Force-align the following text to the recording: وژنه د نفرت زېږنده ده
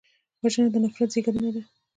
وژنه 0.41 0.69
د 0.71 0.75
نفرت 0.83 1.09
زېږنده 1.13 1.49
ده 1.55 1.61